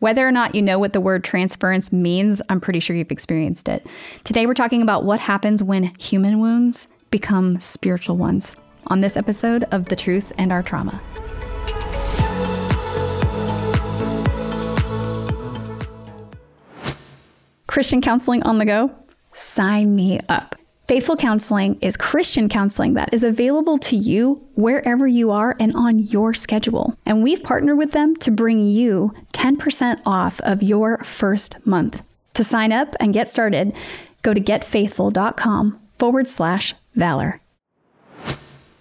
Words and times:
Whether 0.00 0.26
or 0.26 0.30
not 0.30 0.54
you 0.54 0.62
know 0.62 0.78
what 0.78 0.92
the 0.92 1.00
word 1.00 1.24
transference 1.24 1.90
means, 1.90 2.40
I'm 2.48 2.60
pretty 2.60 2.78
sure 2.78 2.94
you've 2.94 3.10
experienced 3.10 3.68
it. 3.68 3.84
Today, 4.22 4.46
we're 4.46 4.54
talking 4.54 4.80
about 4.80 5.04
what 5.04 5.18
happens 5.18 5.60
when 5.60 5.92
human 5.98 6.38
wounds 6.38 6.86
become 7.10 7.58
spiritual 7.58 8.16
ones 8.16 8.54
on 8.86 9.00
this 9.00 9.16
episode 9.16 9.64
of 9.72 9.86
The 9.86 9.96
Truth 9.96 10.32
and 10.38 10.52
Our 10.52 10.62
Trauma. 10.62 11.00
Christian 17.66 18.00
counseling 18.00 18.42
on 18.44 18.58
the 18.58 18.64
go? 18.64 18.92
Sign 19.32 19.96
me 19.96 20.20
up. 20.28 20.57
Faithful 20.88 21.16
Counseling 21.16 21.78
is 21.82 21.98
Christian 21.98 22.48
counseling 22.48 22.94
that 22.94 23.12
is 23.12 23.22
available 23.22 23.76
to 23.76 23.94
you 23.94 24.42
wherever 24.54 25.06
you 25.06 25.30
are 25.30 25.54
and 25.60 25.76
on 25.76 25.98
your 25.98 26.32
schedule. 26.32 26.96
And 27.04 27.22
we've 27.22 27.42
partnered 27.42 27.76
with 27.76 27.92
them 27.92 28.16
to 28.16 28.30
bring 28.30 28.66
you 28.66 29.12
10% 29.34 30.00
off 30.06 30.40
of 30.40 30.62
your 30.62 30.96
first 31.04 31.58
month. 31.66 32.02
To 32.32 32.42
sign 32.42 32.72
up 32.72 32.96
and 33.00 33.12
get 33.12 33.28
started, 33.28 33.74
go 34.22 34.32
to 34.32 34.40
getfaithful.com 34.40 35.78
forward 35.98 36.26
slash 36.26 36.74
valor. 36.94 37.42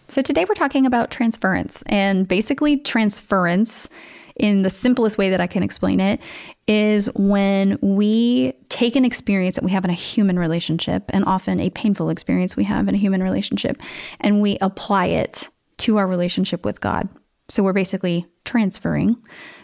So 0.08 0.22
today 0.22 0.46
we're 0.48 0.56
talking 0.56 0.86
about 0.86 1.12
transference, 1.12 1.84
and 1.88 2.26
basically, 2.26 2.78
transference 2.78 3.90
in 4.38 4.62
the 4.62 4.70
simplest 4.70 5.18
way 5.18 5.30
that 5.30 5.42
I 5.42 5.48
can 5.48 5.62
explain 5.62 6.00
it 6.00 6.22
is 6.68 7.10
when 7.16 7.80
we 7.82 8.54
take 8.70 8.96
an 8.96 9.06
experience 9.06 9.56
that 9.56 9.64
we 9.64 9.72
have 9.72 9.86
in 9.86 9.90
a 9.90 9.94
human 9.94 10.38
relationship, 10.38 11.04
and 11.10 11.24
often 11.26 11.60
a 11.60 11.70
painful 11.70 12.10
experience 12.10 12.56
we 12.56 12.66
have 12.66 12.88
in 12.88 12.96
a 12.96 12.98
human 12.98 13.24
relationship, 13.24 13.82
and 14.20 14.42
we 14.42 14.58
apply 14.60 15.06
it 15.06 15.50
to 15.78 15.98
our 15.98 16.08
relationship 16.08 16.66
with 16.66 16.82
God. 16.82 17.08
So 17.50 17.64
we're 17.64 17.74
basically 17.74 18.26
transferring 18.44 19.16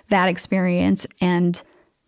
that 0.10 0.30
experience 0.30 1.06
and 1.20 1.62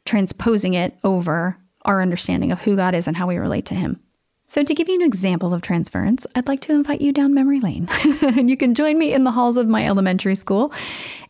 transposing 0.06 0.74
it 0.74 0.98
over 1.04 1.58
our 1.82 2.02
understanding 2.02 2.52
of 2.52 2.62
who 2.62 2.76
God 2.76 2.96
is 2.96 3.08
and 3.08 3.18
how 3.18 3.28
we 3.28 3.38
relate 3.38 3.66
to 3.68 3.76
Him. 3.76 4.00
So, 4.48 4.64
to 4.64 4.74
give 4.76 4.88
you 4.88 4.96
an 4.96 5.02
example 5.02 5.54
of 5.54 5.62
transference, 5.62 6.28
I'd 6.36 6.48
like 6.48 6.62
to 6.62 6.74
invite 6.74 7.02
you 7.02 7.12
down 7.12 7.34
memory 7.34 7.60
lane. 7.60 7.90
and 8.22 8.50
you 8.50 8.56
can 8.56 8.76
join 8.76 8.98
me 9.00 9.12
in 9.12 9.24
the 9.24 9.32
halls 9.32 9.58
of 9.58 9.68
my 9.68 9.86
elementary 9.86 10.36
school 10.36 10.72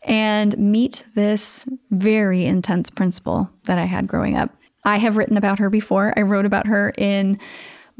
and 0.02 0.56
meet 0.58 1.02
this 1.14 1.66
very 1.90 2.44
intense 2.44 2.90
principal 2.90 3.50
that 3.64 3.78
I 3.78 3.86
had 3.86 4.06
growing 4.06 4.36
up. 4.36 4.54
I 4.84 4.98
have 4.98 5.16
written 5.16 5.36
about 5.36 5.58
her 5.58 5.70
before. 5.70 6.12
I 6.16 6.22
wrote 6.22 6.44
about 6.44 6.66
her 6.66 6.92
in 6.98 7.38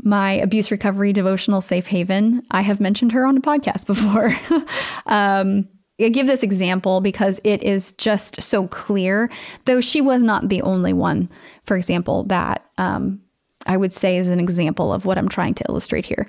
my 0.03 0.33
abuse 0.33 0.71
recovery 0.71 1.13
devotional 1.13 1.61
safe 1.61 1.87
haven. 1.87 2.43
I 2.51 2.61
have 2.61 2.81
mentioned 2.81 3.13
her 3.13 3.27
on 3.27 3.39
a 3.39 3.41
podcast 3.41 3.87
before. 3.87 4.35
um, 5.07 5.67
I 5.99 6.11
give 6.11 6.27
this 6.27 6.43
example 6.43 7.01
because 7.01 7.41
it 7.43 7.63
is 7.63 7.93
just 7.93 8.43
so 8.43 8.69
clear, 8.69 9.31
though 9.65 9.81
she 9.81 10.03
was 10.03 10.23
not 10.23 10.51
the 10.51 10.61
only 10.61 10.93
one, 10.93 11.31
for 11.65 11.75
example, 11.75 12.25
that 12.25 12.67
um, 12.77 13.23
I 13.67 13.77
would 13.77 13.93
say 13.93 14.17
is 14.17 14.29
an 14.29 14.41
example 14.41 14.93
of 14.93 15.05
what 15.05 15.19
I'm 15.19 15.29
trying 15.29 15.55
to 15.55 15.65
illustrate 15.69 16.05
here. 16.05 16.27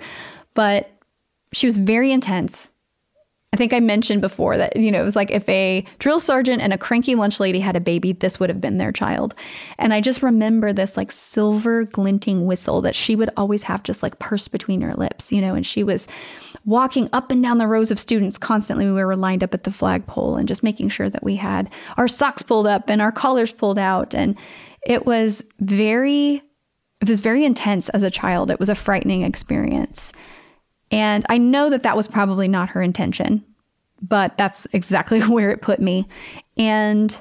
But 0.53 0.89
she 1.53 1.67
was 1.67 1.77
very 1.77 2.11
intense. 2.11 2.71
I 3.53 3.57
think 3.57 3.71
I 3.71 3.79
mentioned 3.79 4.21
before 4.21 4.57
that, 4.57 4.75
you 4.75 4.91
know, 4.91 4.99
it 4.99 5.05
was 5.05 5.15
like 5.15 5.31
if 5.31 5.47
a 5.47 5.85
drill 5.99 6.19
sergeant 6.19 6.61
and 6.61 6.73
a 6.73 6.77
cranky 6.77 7.15
lunch 7.15 7.39
lady 7.39 7.61
had 7.61 7.77
a 7.77 7.79
baby, 7.79 8.11
this 8.11 8.39
would 8.39 8.49
have 8.49 8.59
been 8.59 8.77
their 8.77 8.91
child. 8.91 9.33
And 9.79 9.93
I 9.93 10.01
just 10.01 10.21
remember 10.21 10.73
this 10.73 10.97
like 10.97 11.13
silver 11.13 11.85
glinting 11.85 12.45
whistle 12.45 12.81
that 12.81 12.93
she 12.93 13.15
would 13.15 13.29
always 13.37 13.63
have 13.63 13.83
just 13.83 14.03
like 14.03 14.19
pursed 14.19 14.51
between 14.51 14.81
her 14.81 14.93
lips, 14.95 15.31
you 15.31 15.39
know, 15.39 15.55
and 15.55 15.65
she 15.65 15.81
was 15.81 16.09
walking 16.65 17.09
up 17.13 17.31
and 17.31 17.41
down 17.41 17.57
the 17.57 17.67
rows 17.67 17.89
of 17.89 17.99
students 17.99 18.37
constantly. 18.37 18.85
We 18.85 18.91
were 18.91 19.15
lined 19.15 19.43
up 19.43 19.53
at 19.53 19.63
the 19.63 19.71
flagpole 19.71 20.35
and 20.35 20.47
just 20.47 20.61
making 20.61 20.89
sure 20.89 21.09
that 21.09 21.23
we 21.23 21.37
had 21.37 21.69
our 21.95 22.09
socks 22.09 22.43
pulled 22.43 22.67
up 22.67 22.89
and 22.89 23.01
our 23.01 23.13
collars 23.13 23.53
pulled 23.53 23.79
out. 23.79 24.13
And 24.13 24.35
it 24.85 25.05
was 25.05 25.43
very 25.61 26.43
it 27.01 27.09
was 27.09 27.21
very 27.21 27.45
intense 27.45 27.89
as 27.89 28.03
a 28.03 28.11
child. 28.11 28.49
It 28.49 28.59
was 28.59 28.69
a 28.69 28.75
frightening 28.75 29.21
experience. 29.21 30.11
And 30.91 31.25
I 31.29 31.37
know 31.37 31.69
that 31.69 31.83
that 31.83 31.97
was 31.97 32.07
probably 32.07 32.47
not 32.47 32.69
her 32.69 32.81
intention, 32.81 33.43
but 34.01 34.37
that's 34.37 34.67
exactly 34.73 35.19
where 35.27 35.49
it 35.49 35.61
put 35.61 35.79
me. 35.79 36.07
And 36.57 37.19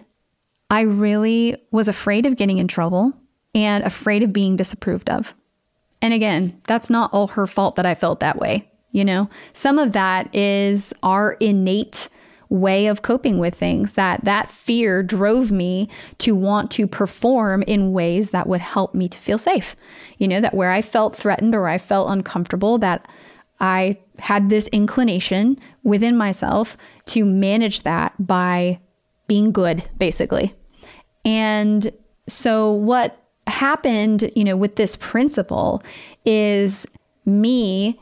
I 0.70 0.82
really 0.82 1.56
was 1.70 1.88
afraid 1.88 2.26
of 2.26 2.36
getting 2.36 2.58
in 2.58 2.68
trouble 2.68 3.12
and 3.54 3.84
afraid 3.84 4.22
of 4.22 4.32
being 4.32 4.56
disapproved 4.56 5.08
of. 5.08 5.34
And 6.02 6.12
again, 6.12 6.60
that's 6.66 6.90
not 6.90 7.12
all 7.12 7.28
her 7.28 7.46
fault 7.46 7.76
that 7.76 7.86
I 7.86 7.94
felt 7.94 8.20
that 8.20 8.38
way. 8.38 8.70
You 8.92 9.04
know, 9.04 9.28
some 9.52 9.78
of 9.78 9.92
that 9.92 10.34
is 10.34 10.94
our 11.02 11.32
innate 11.34 12.08
way 12.48 12.86
of 12.86 13.02
coping 13.02 13.38
with 13.38 13.54
things 13.54 13.94
that 13.94 14.24
that 14.24 14.50
fear 14.50 15.02
drove 15.02 15.50
me 15.50 15.88
to 16.18 16.34
want 16.34 16.70
to 16.70 16.86
perform 16.86 17.62
in 17.62 17.92
ways 17.92 18.30
that 18.30 18.46
would 18.46 18.60
help 18.60 18.94
me 18.94 19.08
to 19.08 19.18
feel 19.18 19.38
safe. 19.38 19.76
You 20.18 20.28
know 20.28 20.40
that 20.40 20.54
where 20.54 20.70
i 20.70 20.82
felt 20.82 21.16
threatened 21.16 21.54
or 21.54 21.68
i 21.68 21.78
felt 21.78 22.10
uncomfortable 22.10 22.78
that 22.78 23.06
i 23.60 23.98
had 24.18 24.48
this 24.48 24.66
inclination 24.68 25.58
within 25.82 26.16
myself 26.16 26.76
to 27.06 27.24
manage 27.24 27.82
that 27.82 28.14
by 28.18 28.80
being 29.26 29.52
good 29.52 29.82
basically. 29.98 30.54
And 31.24 31.92
so 32.28 32.72
what 32.72 33.22
happened 33.48 34.30
you 34.34 34.42
know 34.42 34.56
with 34.56 34.76
this 34.76 34.96
principal 34.96 35.82
is 36.24 36.86
me 37.24 38.00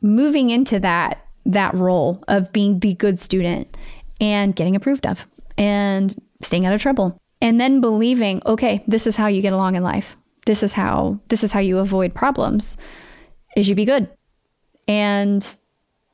moving 0.00 0.50
into 0.50 0.80
that 0.80 1.21
that 1.52 1.74
role 1.74 2.22
of 2.28 2.52
being 2.52 2.80
the 2.80 2.94
good 2.94 3.18
student 3.18 3.76
and 4.20 4.54
getting 4.54 4.76
approved 4.76 5.06
of 5.06 5.26
and 5.56 6.14
staying 6.42 6.66
out 6.66 6.72
of 6.72 6.82
trouble. 6.82 7.18
And 7.40 7.60
then 7.60 7.80
believing, 7.80 8.40
okay, 8.46 8.84
this 8.86 9.06
is 9.06 9.16
how 9.16 9.26
you 9.26 9.42
get 9.42 9.52
along 9.52 9.74
in 9.74 9.82
life. 9.82 10.16
This 10.46 10.62
is 10.62 10.72
how 10.72 11.20
this 11.28 11.44
is 11.44 11.52
how 11.52 11.60
you 11.60 11.78
avoid 11.78 12.14
problems. 12.14 12.76
Is 13.56 13.68
you 13.68 13.74
be 13.74 13.84
good. 13.84 14.08
And 14.88 15.54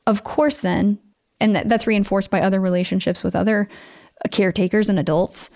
of 0.07 0.23
course 0.23 0.59
then, 0.59 0.99
and 1.39 1.55
that, 1.55 1.69
that's 1.69 1.87
reinforced 1.87 2.29
by 2.29 2.41
other 2.41 2.59
relationships 2.59 3.23
with 3.23 3.35
other 3.35 3.69
caretakers 4.31 4.89
and 4.89 4.99
adults. 4.99 5.49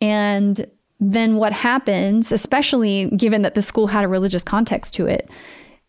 And 0.00 0.66
then 1.00 1.36
what 1.36 1.52
happens, 1.52 2.32
especially 2.32 3.10
given 3.16 3.42
that 3.42 3.54
the 3.54 3.62
school 3.62 3.88
had 3.88 4.04
a 4.04 4.08
religious 4.08 4.44
context 4.44 4.94
to 4.94 5.06
it, 5.06 5.28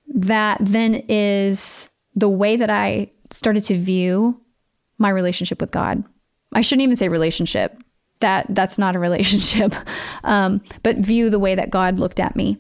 that 0.08 0.58
then 0.60 1.04
is 1.08 1.90
the 2.16 2.30
way 2.30 2.56
that 2.56 2.70
I 2.70 3.12
started 3.34 3.64
to 3.66 3.76
view 3.76 4.40
my 4.98 5.10
relationship 5.10 5.60
with 5.60 5.72
God. 5.72 6.04
I 6.54 6.62
shouldn't 6.62 6.84
even 6.84 6.96
say 6.96 7.10
relationship. 7.10 7.84
That 8.20 8.46
that's 8.50 8.78
not 8.78 8.96
a 8.96 9.00
relationship. 9.00 9.74
Um, 10.26 10.62
but 10.84 10.96
view 11.00 11.30
the 11.30 11.40
way 11.40 11.54
that 11.54 11.70
God 11.70 12.00
looked 12.00 12.22
at 12.22 12.38
me. 12.38 12.58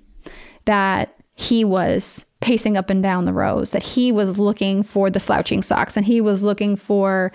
That 0.66 1.16
he 1.36 1.64
was 1.64 2.26
pacing 2.42 2.76
up 2.76 2.90
and 2.90 3.02
down 3.02 3.24
the 3.24 3.32
rows, 3.32 3.72
that 3.72 3.82
he 3.82 4.12
was 4.12 4.38
looking 4.38 4.84
for 4.84 5.10
the 5.10 5.20
slouching 5.20 5.62
socks 5.62 5.96
and 5.96 6.06
he 6.06 6.20
was 6.20 6.44
looking 6.44 6.76
for 6.76 7.32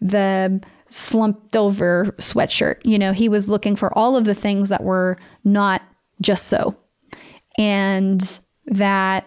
the 0.00 0.62
slumped 0.88 1.56
over 1.56 2.14
sweatshirt. 2.18 2.76
You 2.84 2.96
know, 2.96 3.12
he 3.12 3.28
was 3.28 3.48
looking 3.48 3.74
for 3.74 3.92
all 3.98 4.16
of 4.16 4.24
the 4.24 4.36
things 4.36 4.68
that 4.68 4.84
were 4.84 5.18
not 5.42 5.82
just 6.20 6.46
so. 6.46 6.76
And 7.58 8.38
that 8.66 9.26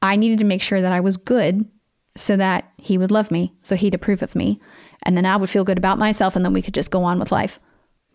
I 0.00 0.14
needed 0.14 0.38
to 0.38 0.44
make 0.44 0.62
sure 0.62 0.80
that 0.80 0.92
I 0.92 1.00
was 1.00 1.16
good 1.16 1.68
so 2.16 2.36
that 2.36 2.70
he 2.76 2.98
would 2.98 3.10
love 3.10 3.30
me, 3.30 3.52
so 3.62 3.76
he'd 3.76 3.94
approve 3.94 4.22
of 4.22 4.34
me. 4.34 4.60
And 5.04 5.16
then 5.16 5.26
I 5.26 5.36
would 5.36 5.50
feel 5.50 5.64
good 5.64 5.78
about 5.78 5.98
myself, 5.98 6.36
and 6.36 6.44
then 6.44 6.52
we 6.52 6.62
could 6.62 6.74
just 6.74 6.90
go 6.90 7.04
on 7.04 7.18
with 7.18 7.32
life. 7.32 7.58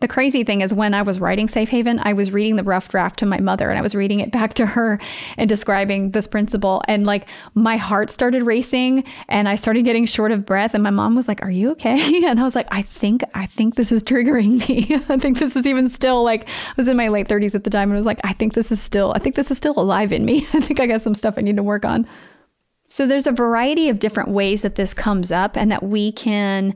The 0.00 0.06
crazy 0.06 0.44
thing 0.44 0.60
is, 0.60 0.72
when 0.72 0.94
I 0.94 1.02
was 1.02 1.18
writing 1.18 1.48
Safe 1.48 1.70
Haven, 1.70 1.98
I 2.00 2.12
was 2.12 2.30
reading 2.30 2.54
the 2.54 2.62
rough 2.62 2.88
draft 2.88 3.18
to 3.18 3.26
my 3.26 3.40
mother 3.40 3.68
and 3.68 3.76
I 3.76 3.82
was 3.82 3.96
reading 3.96 4.20
it 4.20 4.30
back 4.30 4.54
to 4.54 4.66
her 4.66 5.00
and 5.36 5.48
describing 5.48 6.12
this 6.12 6.28
principal. 6.28 6.82
And 6.86 7.04
like 7.04 7.26
my 7.54 7.76
heart 7.76 8.08
started 8.10 8.44
racing 8.44 9.02
and 9.28 9.48
I 9.48 9.56
started 9.56 9.84
getting 9.84 10.06
short 10.06 10.30
of 10.30 10.46
breath. 10.46 10.74
And 10.74 10.84
my 10.84 10.90
mom 10.90 11.16
was 11.16 11.26
like, 11.26 11.42
Are 11.42 11.50
you 11.50 11.72
okay? 11.72 11.98
And 12.28 12.38
I 12.38 12.44
was 12.44 12.54
like, 12.54 12.68
I 12.70 12.82
think, 12.82 13.22
I 13.34 13.46
think 13.46 13.74
this 13.74 13.90
is 13.90 14.04
triggering 14.04 14.68
me. 14.68 14.94
I 15.08 15.16
think 15.16 15.38
this 15.38 15.56
is 15.56 15.66
even 15.66 15.88
still 15.88 16.22
like, 16.22 16.48
I 16.48 16.74
was 16.76 16.86
in 16.86 16.96
my 16.96 17.08
late 17.08 17.26
30s 17.26 17.54
at 17.54 17.64
the 17.64 17.70
time 17.70 17.90
and 17.90 17.94
I 17.94 17.98
was 17.98 18.06
like, 18.06 18.20
I 18.22 18.34
think 18.34 18.54
this 18.54 18.70
is 18.70 18.80
still, 18.80 19.12
I 19.16 19.18
think 19.18 19.34
this 19.34 19.50
is 19.50 19.56
still 19.56 19.74
alive 19.76 20.12
in 20.12 20.24
me. 20.24 20.46
I 20.52 20.60
think 20.60 20.78
I 20.78 20.86
got 20.86 21.02
some 21.02 21.14
stuff 21.14 21.34
I 21.38 21.40
need 21.40 21.56
to 21.56 21.62
work 21.62 21.84
on. 21.84 22.06
So 22.98 23.06
there's 23.06 23.28
a 23.28 23.32
variety 23.32 23.88
of 23.90 24.00
different 24.00 24.30
ways 24.30 24.62
that 24.62 24.74
this 24.74 24.92
comes 24.92 25.30
up 25.30 25.56
and 25.56 25.70
that 25.70 25.84
we 25.84 26.10
can 26.10 26.74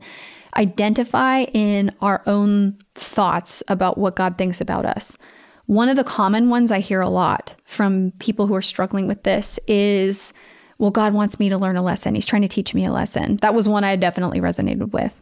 identify 0.55 1.41
in 1.53 1.93
our 1.99 2.23
own 2.25 2.77
thoughts 2.95 3.61
about 3.67 3.97
what 3.97 4.15
God 4.15 4.37
thinks 4.37 4.61
about 4.61 4.85
us. 4.85 5.17
One 5.65 5.89
of 5.89 5.97
the 5.97 6.03
common 6.05 6.47
ones 6.49 6.71
I 6.71 6.79
hear 6.79 7.01
a 7.01 7.09
lot 7.09 7.57
from 7.65 8.13
people 8.19 8.47
who 8.47 8.55
are 8.55 8.61
struggling 8.61 9.05
with 9.05 9.23
this 9.23 9.59
is, 9.67 10.31
well, 10.77 10.91
God 10.91 11.13
wants 11.13 11.41
me 11.41 11.49
to 11.49 11.57
learn 11.57 11.75
a 11.75 11.83
lesson. 11.83 12.15
He's 12.15 12.25
trying 12.25 12.43
to 12.43 12.47
teach 12.47 12.73
me 12.73 12.85
a 12.85 12.93
lesson. 12.93 13.35
That 13.41 13.53
was 13.53 13.67
one 13.67 13.83
I 13.83 13.97
definitely 13.97 14.39
resonated 14.39 14.93
with, 14.93 15.19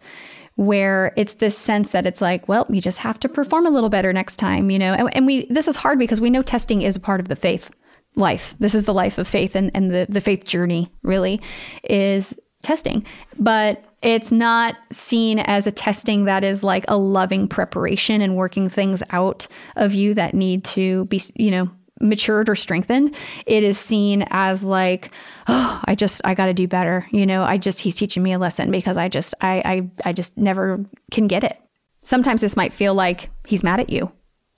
where 0.54 1.14
it's 1.18 1.34
this 1.34 1.58
sense 1.58 1.90
that 1.90 2.06
it's 2.06 2.22
like, 2.22 2.48
well, 2.48 2.68
you 2.70 2.80
just 2.80 3.00
have 3.00 3.20
to 3.22 3.28
perform 3.28 3.66
a 3.66 3.72
little 3.72 3.90
better 3.90 4.14
next 4.14 4.38
time, 4.38 4.70
you 4.70 4.78
know? 4.78 4.94
And, 4.94 5.10
and 5.16 5.26
we, 5.26 5.48
this 5.48 5.68
is 5.68 5.78
hard 5.78 5.98
because 5.98 6.22
we 6.22 6.30
know 6.30 6.44
testing 6.44 6.84
is 6.84 6.96
a 6.96 7.00
part 7.00 7.20
of 7.20 7.28
the 7.28 7.36
faith 7.36 7.72
life. 8.16 8.56
This 8.60 8.76
is 8.76 8.86
the 8.86 8.94
life 8.94 9.18
of 9.18 9.28
faith 9.28 9.56
and, 9.56 9.72
and 9.74 9.92
the, 9.92 10.06
the 10.10 10.22
faith 10.22 10.46
journey, 10.46 10.92
really, 11.04 11.40
is 11.84 12.36
testing. 12.62 13.06
But 13.40 13.84
It's 14.02 14.32
not 14.32 14.76
seen 14.92 15.40
as 15.40 15.68
a 15.68 15.72
testing 15.72 16.26
that 16.26 16.44
is 16.44 16.64
like 16.64 16.86
a 16.88 16.98
loving 16.98 17.48
preparation 17.48 18.22
and 18.22 18.36
working 18.36 18.68
things 18.68 19.04
out 19.12 19.48
of 19.76 19.94
you 19.94 20.16
that 20.16 20.34
need 20.34 20.64
to 20.66 21.06
be, 21.06 21.22
you 21.36 21.52
know, 21.52 21.70
matured 22.00 22.50
or 22.50 22.56
strengthened. 22.56 23.16
It 23.46 23.64
is 23.64 23.78
seen 23.78 24.26
as 24.32 24.66
like, 24.66 25.12
oh, 25.48 25.80
I 25.86 25.94
just 25.94 26.20
I 26.26 26.34
got 26.34 26.48
to 26.48 26.54
do 26.54 26.68
better. 26.68 27.06
You 27.12 27.28
know, 27.28 27.44
I 27.44 27.60
just 27.60 27.80
he's 27.80 27.94
teaching 27.94 28.24
me 28.24 28.34
a 28.34 28.40
lesson 28.40 28.72
because 28.72 28.98
I 28.98 29.08
just 29.08 29.36
I 29.40 29.62
I 30.04 30.10
I 30.10 30.14
just 30.14 30.36
never 30.36 30.84
can 31.12 31.28
get 31.28 31.44
it. 31.44 31.60
Sometimes 32.04 32.42
this 32.42 32.58
might 32.58 32.74
feel 32.74 32.96
like 32.96 33.30
he's 33.46 33.64
mad 33.64 33.80
at 33.80 33.92
you. 33.92 34.12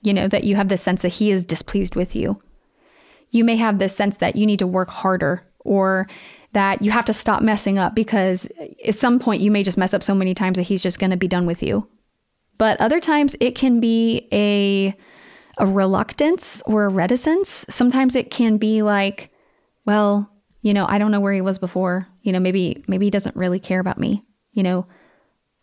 You 0.03 0.13
know, 0.13 0.29
that 0.29 0.45
you 0.45 0.55
have 0.55 0.69
this 0.69 0.81
sense 0.81 1.01
that 1.01 1.09
he 1.09 1.31
is 1.31 1.43
displeased 1.43 1.95
with 1.95 2.15
you. 2.15 2.41
You 3.33 3.43
may 3.43 3.55
have 3.57 3.79
this 3.79 3.95
sense 3.95 4.17
that 4.17 4.35
you 4.35 4.45
need 4.45 4.59
to 4.59 4.67
work 4.67 4.89
harder 4.89 5.43
or 5.59 6.07
that 6.53 6.83
you 6.83 6.91
have 6.91 7.05
to 7.05 7.13
stop 7.13 7.41
messing 7.41 7.79
up 7.79 7.95
because 7.95 8.47
at 8.85 8.95
some 8.95 9.19
point 9.19 9.41
you 9.41 9.49
may 9.49 9.63
just 9.63 9.77
mess 9.77 9.93
up 9.93 10.03
so 10.03 10.13
many 10.13 10.35
times 10.35 10.57
that 10.57 10.63
he's 10.63 10.83
just 10.83 10.99
going 10.99 11.09
to 11.09 11.17
be 11.17 11.27
done 11.27 11.47
with 11.47 11.63
you. 11.63 11.87
But 12.59 12.79
other 12.79 12.99
times 12.99 13.35
it 13.39 13.55
can 13.55 13.79
be 13.79 14.27
a 14.31 14.95
a 15.57 15.65
reluctance 15.65 16.63
or 16.65 16.85
a 16.85 16.89
reticence. 16.89 17.65
Sometimes 17.69 18.15
it 18.15 18.31
can 18.31 18.57
be 18.57 18.81
like, 18.81 19.31
well, 19.85 20.31
you 20.61 20.73
know, 20.73 20.85
I 20.87 20.97
don't 20.97 21.11
know 21.11 21.19
where 21.19 21.33
he 21.33 21.41
was 21.41 21.59
before. 21.59 22.07
You 22.21 22.31
know, 22.31 22.39
maybe 22.39 22.83
maybe 22.87 23.07
he 23.07 23.11
doesn't 23.11 23.35
really 23.35 23.59
care 23.59 23.79
about 23.79 23.97
me. 23.99 24.23
You 24.51 24.63
know, 24.63 24.87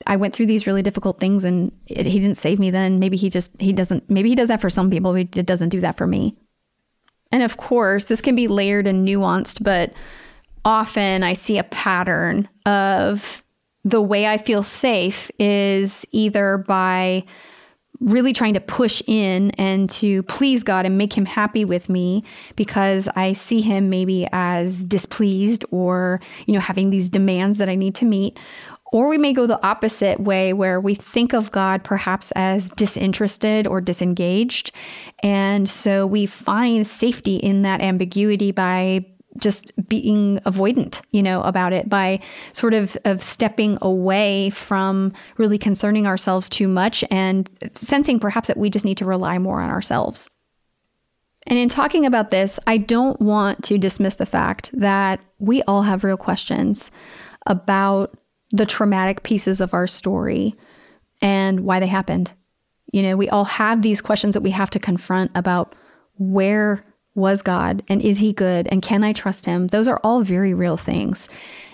I 0.06 0.16
went 0.16 0.34
through 0.34 0.46
these 0.46 0.66
really 0.66 0.82
difficult 0.82 1.20
things 1.20 1.44
and 1.44 1.72
it, 1.86 2.06
he 2.06 2.18
didn't 2.18 2.36
save 2.36 2.58
me 2.58 2.70
then. 2.70 2.98
Maybe 2.98 3.16
he 3.16 3.30
just 3.30 3.52
he 3.60 3.72
doesn't 3.72 4.10
maybe 4.10 4.28
he 4.28 4.34
does 4.34 4.48
that 4.48 4.60
for 4.60 4.70
some 4.70 4.90
people, 4.90 5.12
but 5.12 5.36
it 5.36 5.46
doesn't 5.46 5.68
do 5.68 5.80
that 5.80 5.96
for 5.96 6.06
me. 6.06 6.36
And 7.32 7.42
of 7.42 7.56
course, 7.56 8.04
this 8.04 8.20
can 8.20 8.34
be 8.34 8.48
layered 8.48 8.86
and 8.86 9.06
nuanced, 9.06 9.62
but 9.62 9.92
often 10.64 11.22
I 11.22 11.32
see 11.32 11.58
a 11.58 11.64
pattern 11.64 12.48
of 12.66 13.42
the 13.84 14.02
way 14.02 14.26
I 14.26 14.36
feel 14.36 14.62
safe 14.62 15.30
is 15.38 16.04
either 16.12 16.58
by 16.58 17.24
really 18.00 18.32
trying 18.32 18.54
to 18.54 18.60
push 18.60 19.02
in 19.06 19.50
and 19.52 19.88
to 19.90 20.22
please 20.24 20.62
God 20.62 20.86
and 20.86 20.96
make 20.96 21.16
him 21.16 21.26
happy 21.26 21.66
with 21.66 21.88
me 21.88 22.24
because 22.56 23.08
I 23.14 23.34
see 23.34 23.60
him 23.60 23.90
maybe 23.90 24.26
as 24.32 24.84
displeased 24.84 25.64
or, 25.70 26.20
you 26.46 26.54
know, 26.54 26.60
having 26.60 26.88
these 26.90 27.10
demands 27.10 27.58
that 27.58 27.68
I 27.68 27.74
need 27.74 27.94
to 27.96 28.06
meet. 28.06 28.38
Or 28.92 29.08
we 29.08 29.18
may 29.18 29.32
go 29.32 29.46
the 29.46 29.64
opposite 29.64 30.20
way 30.20 30.52
where 30.52 30.80
we 30.80 30.94
think 30.94 31.32
of 31.32 31.52
God 31.52 31.84
perhaps 31.84 32.32
as 32.32 32.70
disinterested 32.70 33.66
or 33.66 33.80
disengaged. 33.80 34.72
And 35.22 35.68
so 35.68 36.06
we 36.06 36.26
find 36.26 36.86
safety 36.86 37.36
in 37.36 37.62
that 37.62 37.80
ambiguity 37.80 38.50
by 38.50 39.06
just 39.38 39.72
being 39.88 40.38
avoidant, 40.40 41.02
you 41.12 41.22
know, 41.22 41.42
about 41.42 41.72
it 41.72 41.88
by 41.88 42.18
sort 42.52 42.74
of 42.74 42.96
of 43.04 43.22
stepping 43.22 43.78
away 43.80 44.50
from 44.50 45.12
really 45.36 45.58
concerning 45.58 46.06
ourselves 46.06 46.48
too 46.48 46.66
much 46.66 47.04
and 47.10 47.48
sensing 47.74 48.18
perhaps 48.18 48.48
that 48.48 48.56
we 48.56 48.68
just 48.70 48.84
need 48.84 48.96
to 48.96 49.04
rely 49.04 49.38
more 49.38 49.60
on 49.60 49.70
ourselves. 49.70 50.28
And 51.46 51.58
in 51.58 51.68
talking 51.68 52.04
about 52.04 52.30
this, 52.30 52.58
I 52.66 52.76
don't 52.76 53.20
want 53.20 53.64
to 53.64 53.78
dismiss 53.78 54.16
the 54.16 54.26
fact 54.26 54.70
that 54.72 55.20
we 55.38 55.62
all 55.62 55.82
have 55.82 56.04
real 56.04 56.16
questions 56.16 56.90
about 57.46 58.18
the 58.50 58.66
traumatic 58.66 59.22
pieces 59.22 59.60
of 59.60 59.74
our 59.74 59.86
story 59.86 60.54
and 61.20 61.60
why 61.60 61.80
they 61.80 61.86
happened. 61.86 62.32
You 62.92 63.02
know, 63.02 63.16
we 63.16 63.28
all 63.28 63.44
have 63.44 63.82
these 63.82 64.00
questions 64.00 64.34
that 64.34 64.40
we 64.40 64.50
have 64.50 64.70
to 64.70 64.78
confront 64.78 65.30
about 65.34 65.74
where 66.18 66.84
was 67.14 67.42
God 67.42 67.82
and 67.88 68.00
is 68.02 68.18
he 68.18 68.32
good 68.32 68.68
and 68.70 68.82
can 68.82 69.04
I 69.04 69.12
trust 69.12 69.46
him? 69.46 69.68
Those 69.68 69.88
are 69.88 70.00
all 70.02 70.22
very 70.22 70.54
real 70.54 70.76
things. 70.76 71.28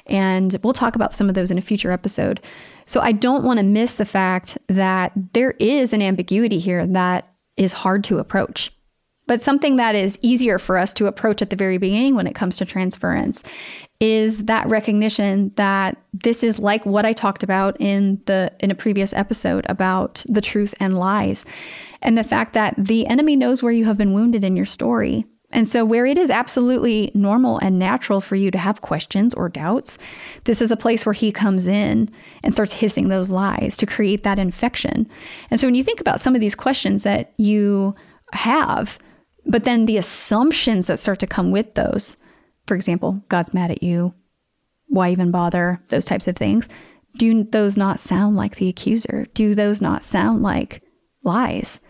And 0.07 0.57
we'll 0.63 0.73
talk 0.73 0.95
about 0.95 1.15
some 1.15 1.29
of 1.29 1.35
those 1.35 1.51
in 1.51 1.59
a 1.59 1.63
future 1.63 1.91
episode. 1.91 2.41
So 2.87 3.01
I 3.01 3.13
don't 3.13 3.45
want 3.45 3.59
to 3.59 3.65
miss 3.65 3.97
the 3.97 4.05
fact 4.05 4.57
that 4.69 5.13
there 5.33 5.53
is 5.59 5.93
an 5.93 6.03
ambiguity 6.03 6.59
here 6.59 6.87
that 6.87 7.29
is 7.57 7.73
hard 7.73 8.05
to 8.05 8.19
approach. 8.19 8.73
But 9.27 9.43
something 9.43 9.77
that 9.77 9.95
is 9.95 10.19
easier 10.23 10.59
for 10.59 10.79
us 10.79 10.95
to 10.95 11.07
approach 11.07 11.43
at 11.43 11.51
the 11.51 11.57
very 11.57 11.79
beginning 11.79 12.15
when 12.15 12.27
it 12.27 12.35
comes 12.35 12.57
to 12.57 12.65
transference 12.65 13.43
is 13.99 14.45
that 14.45 14.69
recognition 14.69 15.53
that 15.57 15.97
this 16.13 16.43
is 16.43 16.59
like 16.59 16.85
what 16.85 17.07
I 17.07 17.13
talked 17.13 17.43
about 17.43 17.81
in 17.81 18.21
the 18.27 18.53
in 18.61 18.71
a 18.71 18.75
previous 18.75 19.13
episode 19.15 19.67
about 19.69 20.25
the 20.29 20.41
truth 20.41 20.75
and 20.79 20.99
lies 20.99 21.45
and 22.03 22.17
the 22.17 22.25
fact 22.25 22.53
that 22.53 22.75
the 22.79 23.07
enemy 23.07 23.37
knows 23.37 23.63
where 23.63 23.73
you 23.73 23.85
have 23.87 23.97
been 23.97 24.13
wounded 24.13 24.45
in 24.45 24.57
your 24.57 24.67
story. 24.67 25.25
And 25.53 25.67
so, 25.67 25.85
where 25.85 26.05
it 26.05 26.19
is 26.19 26.29
absolutely 26.29 27.13
normal 27.15 27.59
and 27.59 27.79
natural 27.79 28.21
for 28.21 28.35
you 28.35 28.51
to 28.51 28.59
have 28.59 28.81
questions 28.81 29.33
or 29.33 29.49
doubts, 29.49 29.97
this 30.45 30.61
is 30.61 30.71
a 30.71 30.77
place 30.77 31.07
where 31.07 31.13
he 31.13 31.31
comes 31.31 31.69
in 31.69 32.11
and 32.43 32.53
starts 32.53 32.73
hissing 32.73 33.09
those 33.09 33.31
lies 33.31 33.77
to 33.79 33.87
create 33.87 34.25
that 34.25 34.41
infection. 34.41 35.09
And 35.51 35.61
so, 35.61 35.67
when 35.67 35.77
you 35.77 35.85
think 35.85 36.01
about 36.01 36.21
some 36.21 36.35
of 36.35 36.41
these 36.41 36.57
questions 36.57 37.05
that 37.05 37.33
you 37.39 37.95
have, 38.33 38.99
but 39.47 39.65
then 39.65 39.87
the 39.87 39.97
assumptions 39.97 40.87
that 40.87 40.99
start 40.99 41.21
to 41.21 41.27
come 41.27 41.51
with 41.51 41.75
those, 41.75 42.17
for 42.67 42.75
example, 42.75 43.23
God's 43.29 43.55
mad 43.55 43.71
at 43.71 43.83
you, 43.83 44.15
why 44.89 45.11
even 45.11 45.31
bother, 45.31 45.81
those 45.89 46.05
types 46.05 46.27
of 46.27 46.37
things, 46.37 46.69
do 47.17 47.45
those 47.45 47.77
not 47.77 48.01
sound 48.01 48.37
like 48.37 48.57
the 48.57 48.69
accuser? 48.69 49.27
Do 49.35 49.55
those 49.55 49.81
not 49.81 50.03
sound 50.03 50.43
like 50.43 50.83
lies? 51.25 51.81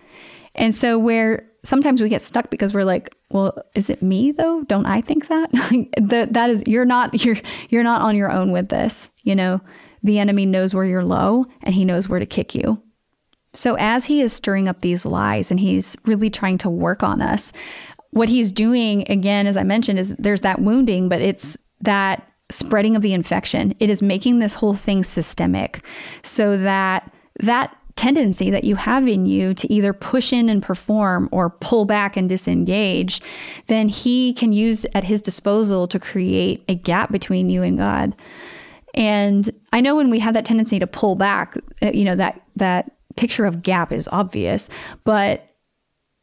And 0.55 0.75
so 0.75 0.99
where 0.99 1.49
sometimes 1.65 2.01
we 2.01 2.09
get 2.09 2.23
stuck 2.23 2.51
because 2.51 2.73
we're 2.73 2.85
like, 2.85 3.15
well, 3.31 3.59
is 3.75 3.91
it 3.91 4.03
me 4.03 4.33
though? 4.33 4.63
Don't 4.65 4.87
I 4.87 5.01
think 5.01 5.29
that? 5.29 5.51
that 6.01 6.33
that 6.33 6.51
is 6.51 6.63
you're 6.67 6.85
not 6.85 7.25
you're 7.25 7.37
you're 7.69 7.83
not 7.83 8.03
on 8.03 8.17
your 8.17 8.31
own 8.31 8.53
with 8.53 8.69
this. 8.69 9.11
You 9.23 9.35
know, 9.35 9.61
the 10.03 10.19
enemy 10.19 10.47
knows 10.47 10.75
where 10.75 10.85
you're 10.85 11.05
low 11.05 11.47
and 11.63 11.75
he 11.75 11.85
knows 11.85 12.09
where 12.09 12.21
to 12.21 12.27
kick 12.27 12.55
you. 12.55 12.81
So 13.57 13.77
as 13.79 14.05
he 14.05 14.21
is 14.21 14.33
stirring 14.33 14.69
up 14.69 14.81
these 14.81 15.05
lies 15.05 15.51
and 15.51 15.59
he's 15.59 15.97
really 16.05 16.31
trying 16.31 16.59
to 16.59 16.71
work 16.71 17.03
on 17.03 17.21
us, 17.21 17.53
what 18.11 18.29
he's 18.29 18.53
doing 18.53 19.05
again 19.11 19.47
as 19.47 19.57
I 19.57 19.63
mentioned 19.63 19.99
is 19.99 20.15
there's 20.19 20.43
that 20.43 20.61
wounding, 20.61 21.09
but 21.09 21.21
it's 21.21 21.57
that 21.81 22.31
spreading 22.51 22.95
of 22.95 23.03
the 23.03 23.13
infection. 23.13 23.75
It 23.81 23.91
is 23.91 24.03
making 24.03 24.39
this 24.39 24.55
whole 24.55 24.75
thing 24.75 25.03
systemic 25.03 25.85
so 26.23 26.57
that 26.59 27.13
that 27.41 27.77
tendency 27.97 28.51
that 28.51 28.65
you 28.65 28.77
have 28.77 29.09
in 29.09 29.27
you 29.27 29.55
to 29.55 29.73
either 29.73 29.93
push 29.93 30.33
in 30.33 30.49
and 30.49 30.63
perform 30.63 31.29
or 31.33 31.49
pull 31.49 31.87
back 31.87 32.17
and 32.17 32.29
disengage, 32.29 33.23
then 33.69 33.89
he 33.89 34.35
can 34.35 34.53
use 34.53 34.87
at 34.95 35.05
his 35.05 35.23
disposal 35.23 35.89
to 35.89 35.99
create 35.99 36.63
a 36.69 36.75
gap 36.75 37.11
between 37.11 37.49
you 37.49 37.63
and 37.63 37.79
God. 37.79 38.15
And 38.95 39.51
I 39.73 39.81
know 39.81 39.97
when 39.97 40.11
we 40.11 40.19
have 40.21 40.35
that 40.35 40.45
tendency 40.45 40.79
to 40.79 40.87
pull 40.87 41.17
back, 41.17 41.57
uh, 41.83 41.91
you 41.93 42.05
know, 42.05 42.17
that 42.17 42.43
that 42.57 42.96
picture 43.17 43.45
of 43.45 43.63
gap 43.63 43.93
is 43.93 44.09
obvious, 44.13 44.69
but 45.05 45.57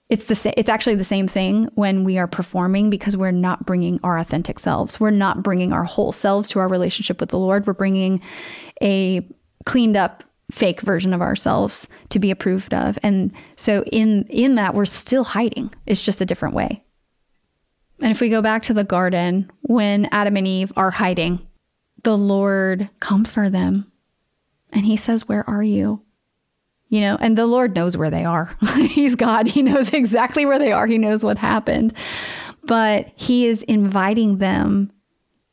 it's 0.09 0.25
the 0.25 0.35
sa- 0.35 0.51
it's 0.55 0.69
actually 0.69 0.95
the 0.95 1.03
same 1.03 1.27
thing 1.27 1.69
when 1.73 2.03
we 2.03 2.19
are 2.19 2.27
performing 2.27 2.89
because 2.89 3.17
we're 3.17 3.31
not 3.31 3.65
bringing 3.65 3.99
our 4.03 4.17
authentic 4.19 4.59
selves. 4.59 4.99
We're 4.99 5.09
not 5.09 5.41
bringing 5.41 5.73
our 5.73 5.85
whole 5.85 6.11
selves 6.11 6.49
to 6.49 6.59
our 6.59 6.67
relationship 6.67 7.19
with 7.19 7.29
the 7.29 7.39
Lord. 7.39 7.65
We're 7.65 7.73
bringing 7.73 8.21
a 8.81 9.27
cleaned 9.65 9.97
up 9.97 10.23
fake 10.51 10.81
version 10.81 11.15
of 11.15 11.21
ourselves 11.21 11.87
to 12.09 12.19
be 12.19 12.29
approved 12.29 12.75
of. 12.75 12.99
And 13.01 13.31
so 13.55 13.83
in 13.85 14.27
in 14.29 14.53
that 14.55 14.75
we're 14.75 14.85
still 14.85 15.23
hiding. 15.23 15.73
It's 15.87 16.01
just 16.01 16.21
a 16.21 16.25
different 16.25 16.53
way. 16.53 16.83
And 17.99 18.11
if 18.11 18.21
we 18.21 18.29
go 18.29 18.41
back 18.41 18.61
to 18.63 18.73
the 18.73 18.83
garden 18.83 19.49
when 19.61 20.07
Adam 20.11 20.37
and 20.37 20.45
Eve 20.45 20.73
are 20.75 20.91
hiding, 20.91 21.47
the 22.03 22.17
Lord 22.17 22.87
comes 22.99 23.31
for 23.31 23.49
them 23.49 23.91
and 24.71 24.85
he 24.85 24.95
says, 24.95 25.27
"Where 25.27 25.49
are 25.49 25.63
you?" 25.63 26.02
You 26.93 27.01
know, 27.01 27.17
and 27.19 27.35
the 27.35 27.47
Lord 27.47 27.73
knows 27.73 27.97
where 27.97 28.11
they 28.11 28.23
are. 28.23 28.55
He's 28.75 29.15
God. 29.15 29.47
He 29.47 29.63
knows 29.63 29.91
exactly 29.93 30.45
where 30.45 30.59
they 30.59 30.71
are. 30.71 30.85
He 30.85 30.99
knows 30.99 31.23
what 31.23 31.39
happened. 31.39 31.91
But 32.65 33.11
he 33.15 33.47
is 33.47 33.63
inviting 33.63 34.37
them 34.37 34.91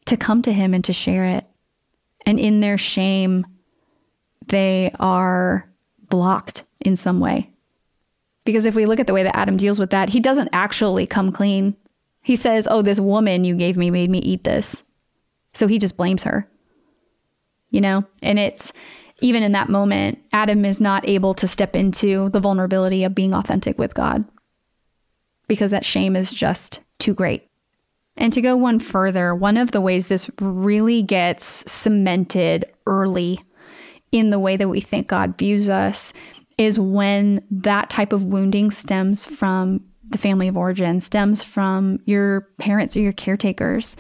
to 0.05 0.19
come 0.19 0.43
to 0.43 0.53
him 0.53 0.75
and 0.75 0.85
to 0.85 0.93
share 0.93 1.25
it. 1.25 1.47
And 2.27 2.39
in 2.39 2.61
their 2.61 2.77
shame, 2.77 3.47
they 4.49 4.95
are 5.01 5.67
blocked 6.11 6.65
in 6.81 6.95
some 6.95 7.21
way. 7.21 7.51
Because 8.45 8.67
if 8.67 8.75
we 8.75 8.85
look 8.85 9.01
at 9.01 9.07
the 9.07 9.15
way 9.15 9.23
that 9.23 9.35
Adam 9.35 9.57
deals 9.57 9.79
with 9.79 9.89
that, 9.93 10.11
he 10.11 10.21
doesn't 10.21 10.51
actually 10.53 11.07
come 11.07 11.33
clean. 11.33 11.75
He 12.21 12.37
says, 12.37 12.69
Oh, 12.71 12.83
this 12.83 13.01
woman 13.01 13.45
you 13.45 13.57
gave 13.57 13.79
me 13.79 13.91
made 13.91 14.11
me 14.11 14.19
eat 14.19 14.45
this. 14.45 14.85
So 15.55 15.69
he 15.69 15.79
just 15.79 15.97
blames 15.97 16.25
her. 16.25 16.47
You 17.71 17.81
know? 17.81 18.05
And 18.23 18.39
it's 18.39 18.75
even 19.21 19.43
in 19.43 19.53
that 19.53 19.69
moment, 19.69 20.19
Adam 20.33 20.65
is 20.65 20.81
not 20.81 21.07
able 21.09 21.35
to 21.35 21.47
step 21.47 21.77
into 21.77 22.29
the 22.31 22.41
vulnerability 22.41 23.05
of 23.05 23.15
being 23.15 23.35
authentic 23.35 23.79
with 23.79 23.95
God 23.95 24.25
because 25.49 25.71
that 25.73 25.85
shame 25.85 26.17
is 26.17 26.33
just 26.33 26.81
too 26.99 27.13
great. 27.13 27.49
And 28.17 28.33
to 28.33 28.41
go 28.41 28.57
one 28.57 28.79
further, 28.79 29.35
one 29.35 29.57
of 29.57 29.73
the 29.73 29.81
ways 29.81 30.07
this 30.07 30.31
really 30.41 31.03
gets 31.03 31.71
cemented 31.71 32.67
early 32.87 33.41
in 34.13 34.31
the 34.31 34.39
way 34.39 34.57
that 34.57 34.69
we 34.69 34.81
think 34.81 35.09
God 35.09 35.37
views 35.39 35.69
us 35.69 36.13
is 36.57 36.79
when 36.79 37.45
that 37.51 37.91
type 37.91 38.13
of 38.13 38.25
wounding 38.25 38.71
stems 38.71 39.25
from 39.25 39.81
the 40.09 40.19
family 40.19 40.47
of 40.47 40.57
origin, 40.57 41.01
stems 41.01 41.43
from 41.43 41.99
your 42.05 42.43
parents 42.59 42.97
or 42.97 43.01
your 43.01 43.13
caretakers, 43.13 43.97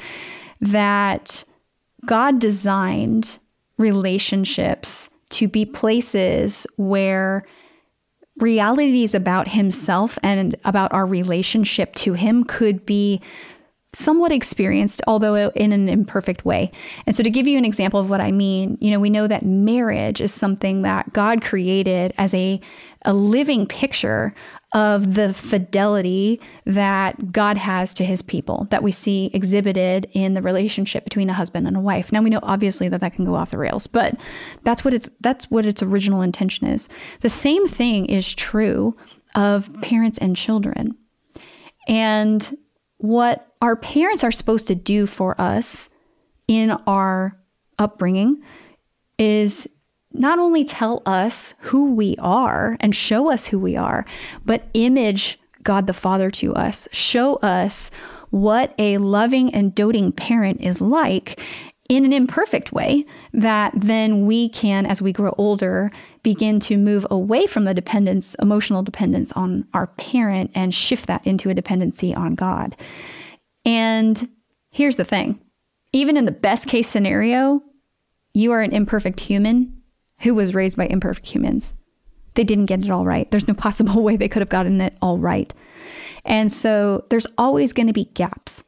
that 0.60 1.42
God 2.04 2.38
designed 2.38 3.39
relationships 3.80 5.10
to 5.30 5.48
be 5.48 5.64
places 5.64 6.66
where 6.76 7.46
realities 8.36 9.14
about 9.14 9.48
himself 9.48 10.18
and 10.22 10.56
about 10.64 10.92
our 10.92 11.06
relationship 11.06 11.94
to 11.94 12.14
him 12.14 12.44
could 12.44 12.86
be 12.86 13.20
somewhat 13.92 14.30
experienced, 14.30 15.02
although 15.06 15.34
in 15.34 15.72
an 15.72 15.88
imperfect 15.88 16.44
way. 16.44 16.70
And 17.06 17.16
so, 17.16 17.22
to 17.22 17.30
give 17.30 17.48
you 17.48 17.58
an 17.58 17.64
example 17.64 17.98
of 17.98 18.08
what 18.08 18.20
I 18.20 18.30
mean, 18.30 18.78
you 18.80 18.90
know, 18.90 19.00
we 19.00 19.10
know 19.10 19.26
that 19.26 19.44
marriage 19.44 20.20
is 20.20 20.32
something 20.32 20.82
that 20.82 21.12
God 21.12 21.42
created 21.42 22.12
as 22.16 22.32
a, 22.34 22.60
a 23.04 23.12
living 23.12 23.66
picture 23.66 24.34
of 24.72 25.14
the 25.14 25.34
fidelity 25.34 26.40
that 26.64 27.32
God 27.32 27.56
has 27.56 27.92
to 27.94 28.04
his 28.04 28.22
people 28.22 28.68
that 28.70 28.82
we 28.82 28.92
see 28.92 29.30
exhibited 29.34 30.08
in 30.12 30.34
the 30.34 30.42
relationship 30.42 31.02
between 31.02 31.28
a 31.28 31.32
husband 31.34 31.66
and 31.66 31.76
a 31.76 31.80
wife. 31.80 32.12
Now 32.12 32.22
we 32.22 32.30
know 32.30 32.40
obviously 32.42 32.88
that 32.88 33.00
that 33.00 33.14
can 33.14 33.24
go 33.24 33.34
off 33.34 33.50
the 33.50 33.58
rails, 33.58 33.86
but 33.88 34.20
that's 34.62 34.84
what 34.84 34.94
its 34.94 35.10
that's 35.20 35.50
what 35.50 35.66
its 35.66 35.82
original 35.82 36.22
intention 36.22 36.68
is. 36.68 36.88
The 37.20 37.28
same 37.28 37.66
thing 37.66 38.06
is 38.06 38.32
true 38.32 38.96
of 39.34 39.72
parents 39.82 40.18
and 40.18 40.36
children. 40.36 40.96
And 41.88 42.56
what 42.98 43.48
our 43.60 43.76
parents 43.76 44.22
are 44.22 44.30
supposed 44.30 44.68
to 44.68 44.74
do 44.74 45.06
for 45.06 45.40
us 45.40 45.88
in 46.46 46.70
our 46.86 47.38
upbringing 47.78 48.42
is 49.18 49.66
not 50.12 50.38
only 50.38 50.64
tell 50.64 51.02
us 51.06 51.54
who 51.60 51.94
we 51.94 52.16
are 52.18 52.76
and 52.80 52.94
show 52.94 53.30
us 53.30 53.46
who 53.46 53.58
we 53.58 53.76
are, 53.76 54.04
but 54.44 54.68
image 54.74 55.38
God 55.62 55.86
the 55.86 55.92
Father 55.92 56.30
to 56.32 56.54
us, 56.54 56.88
show 56.92 57.36
us 57.36 57.90
what 58.30 58.74
a 58.78 58.98
loving 58.98 59.52
and 59.54 59.74
doting 59.74 60.12
parent 60.12 60.60
is 60.60 60.80
like 60.80 61.40
in 61.88 62.04
an 62.04 62.12
imperfect 62.12 62.72
way 62.72 63.04
that 63.32 63.72
then 63.74 64.24
we 64.24 64.48
can, 64.48 64.86
as 64.86 65.02
we 65.02 65.12
grow 65.12 65.34
older, 65.36 65.90
begin 66.22 66.60
to 66.60 66.76
move 66.76 67.04
away 67.10 67.46
from 67.46 67.64
the 67.64 67.74
dependence, 67.74 68.36
emotional 68.36 68.84
dependence 68.84 69.32
on 69.32 69.66
our 69.74 69.88
parent 69.88 70.52
and 70.54 70.72
shift 70.72 71.08
that 71.08 71.26
into 71.26 71.50
a 71.50 71.54
dependency 71.54 72.14
on 72.14 72.36
God. 72.36 72.76
And 73.64 74.28
here's 74.70 74.96
the 74.96 75.04
thing 75.04 75.40
even 75.92 76.16
in 76.16 76.24
the 76.24 76.32
best 76.32 76.68
case 76.68 76.88
scenario, 76.88 77.60
you 78.32 78.52
are 78.52 78.62
an 78.62 78.72
imperfect 78.72 79.18
human 79.18 79.79
who 80.20 80.34
was 80.34 80.54
raised 80.54 80.76
by 80.76 80.86
imperfect 80.86 81.26
humans. 81.26 81.74
They 82.34 82.44
didn't 82.44 82.66
get 82.66 82.84
it 82.84 82.90
all 82.90 83.04
right. 83.04 83.30
There's 83.30 83.48
no 83.48 83.54
possible 83.66 84.02
way 84.02 84.16
they 84.16 84.28
could 84.28 84.42
have 84.42 84.48
gotten 84.48 84.80
it 84.80 84.96
all 85.02 85.18
right. 85.18 85.52
And 86.24 86.52
so 86.52 87.04
there's 87.10 87.26
always 87.38 87.72
going 87.72 87.86
to 87.86 87.92
be 87.92 88.06
gaps. 88.14 88.62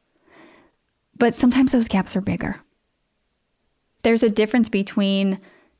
But 1.18 1.35
sometimes 1.35 1.73
those 1.73 1.88
gaps 1.88 2.16
are 2.16 2.21
bigger. 2.21 2.56
There's 4.02 4.23
a 4.23 4.30
difference 4.30 4.68
between 4.68 5.38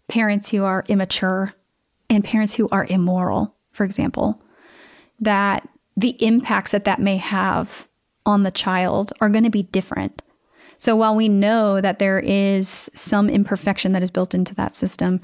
parents 0.09 0.51
who 0.51 0.65
are 0.65 0.85
immature 0.89 1.55
and 2.09 2.23
parents 2.23 2.55
who 2.55 2.69
are 2.71 2.87
immoral, 2.89 3.55
for 3.73 3.85
example, 3.85 4.41
that 5.19 5.69
the 5.97 6.11
impacts 6.25 6.73
that 6.73 6.85
that 6.85 7.01
may 7.01 7.17
have 7.17 7.89
on 8.25 8.43
the 8.43 8.51
child 8.51 9.13
are 9.21 9.29
going 9.29 9.45
to 9.45 9.51
be 9.51 9.65
different. 9.65 10.23
So 10.79 10.97
while 10.97 11.15
we 11.15 11.29
know 11.29 11.81
that 11.81 11.99
there 11.99 12.21
is 12.21 12.91
some 12.95 13.31
imperfection 13.31 13.93
that 13.93 14.03
is 14.03 14.11
built 14.11 14.35
into 14.35 14.55
that 14.57 14.75
system, 14.75 15.21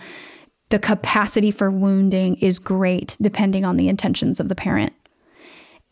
the 0.70 0.78
capacity 0.78 1.50
for 1.50 1.70
wounding 1.70 2.36
is 2.36 2.58
great 2.58 3.16
depending 3.20 3.64
on 3.64 3.76
the 3.76 3.88
intentions 3.88 4.40
of 4.40 4.48
the 4.48 4.54
parent. 4.54 4.92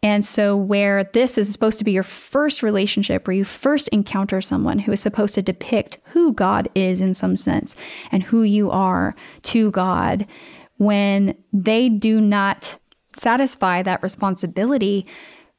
And 0.03 0.25
so, 0.25 0.57
where 0.57 1.05
this 1.05 1.39
is 1.39 1.51
supposed 1.51 1.79
to 1.79 1.85
be 1.85 1.93
your 1.93 2.03
first 2.03 2.63
relationship, 2.63 3.27
where 3.27 3.37
you 3.37 3.45
first 3.45 3.89
encounter 3.89 4.41
someone 4.41 4.79
who 4.79 4.93
is 4.93 5.01
supposed 5.01 5.35
to 5.35 5.43
depict 5.43 5.99
who 6.05 6.33
God 6.33 6.69
is 6.75 7.01
in 7.01 7.15
some 7.15 7.37
sense 7.37 7.75
and 8.13 8.23
who 8.23 8.43
you 8.43 8.71
are 8.71 9.17
to 9.45 9.71
God, 9.71 10.27
when 10.77 11.35
they 11.53 11.89
do 11.89 12.21
not 12.21 12.79
satisfy 13.15 13.83
that 13.83 14.03
responsibility, 14.03 15.07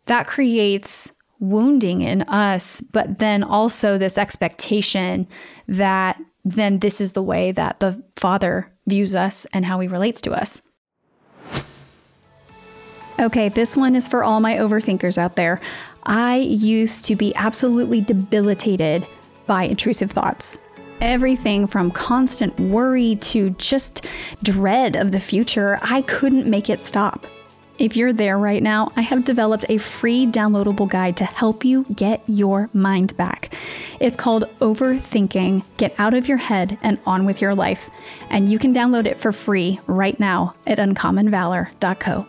that 0.05 0.27
creates 0.27 1.11
wounding 1.39 2.01
in 2.01 2.21
us, 2.23 2.81
but 2.81 3.19
then 3.19 3.43
also 3.43 3.97
this 3.97 4.17
expectation 4.17 5.27
that 5.67 6.17
then 6.45 6.79
this 6.79 7.01
is 7.01 7.11
the 7.11 7.23
way 7.23 7.51
that 7.51 7.79
the 7.79 8.01
Father 8.15 8.71
views 8.87 9.13
us 9.13 9.45
and 9.53 9.65
how 9.65 9.79
he 9.79 9.87
relates 9.87 10.21
to 10.21 10.31
us. 10.31 10.61
Okay, 13.19 13.49
this 13.49 13.75
one 13.75 13.95
is 13.95 14.07
for 14.07 14.23
all 14.23 14.39
my 14.39 14.57
overthinkers 14.57 15.17
out 15.17 15.35
there. 15.35 15.59
I 16.05 16.37
used 16.37 17.05
to 17.05 17.15
be 17.15 17.35
absolutely 17.35 17.99
debilitated 17.99 19.07
by 19.47 19.63
intrusive 19.63 20.11
thoughts. 20.11 20.59
Everything 21.01 21.67
from 21.67 21.91
constant 21.91 22.59
worry 22.59 23.15
to 23.17 23.51
just 23.51 24.07
dread 24.43 24.95
of 24.95 25.11
the 25.11 25.19
future, 25.19 25.79
I 25.81 26.01
couldn't 26.03 26.47
make 26.47 26.69
it 26.69 26.81
stop. 26.81 27.25
If 27.79 27.95
you're 27.95 28.13
there 28.13 28.39
right 28.39 28.63
now, 28.63 28.91
I 28.95 29.01
have 29.01 29.23
developed 29.23 29.65
a 29.69 29.77
free 29.77 30.25
downloadable 30.25 30.89
guide 30.89 31.15
to 31.17 31.25
help 31.25 31.63
you 31.63 31.85
get 31.95 32.23
your 32.25 32.71
mind 32.73 33.15
back. 33.17 33.53
It's 33.99 34.17
called 34.17 34.45
Overthinking 34.59 35.63
Get 35.77 35.93
Out 35.99 36.15
of 36.15 36.27
Your 36.27 36.39
Head 36.39 36.79
and 36.81 36.97
On 37.05 37.23
with 37.23 37.39
Your 37.39 37.53
Life, 37.53 37.91
and 38.31 38.51
you 38.51 38.57
can 38.57 38.73
download 38.73 39.05
it 39.05 39.15
for 39.15 39.31
free 39.31 39.79
right 39.85 40.19
now 40.19 40.55
at 40.65 40.79
uncommonvalor.co. 40.79 42.25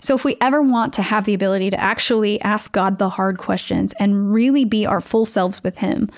So, 0.00 0.14
if 0.16 0.24
we 0.24 0.36
ever 0.40 0.62
want 0.62 0.94
to 0.94 1.02
have 1.02 1.26
the 1.26 1.34
ability 1.34 1.70
to 1.70 1.78
actually 1.78 2.40
ask 2.40 2.72
God 2.72 2.98
the 2.98 3.10
hard 3.10 3.38
questions 3.38 3.92
and 4.00 4.32
really 4.32 4.64
be 4.64 4.84
our 4.84 5.00
full 5.00 5.26
selves 5.26 5.62
with 5.62 5.78
Him, 5.78 6.10